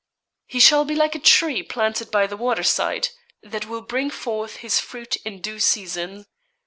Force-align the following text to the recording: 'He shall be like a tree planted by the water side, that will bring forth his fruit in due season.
'He 0.47 0.59
shall 0.59 0.83
be 0.83 0.95
like 0.95 1.13
a 1.13 1.19
tree 1.19 1.61
planted 1.61 2.09
by 2.09 2.25
the 2.25 2.35
water 2.35 2.63
side, 2.63 3.09
that 3.43 3.67
will 3.67 3.83
bring 3.83 4.09
forth 4.09 4.55
his 4.55 4.79
fruit 4.79 5.15
in 5.17 5.41
due 5.41 5.59
season. 5.59 6.25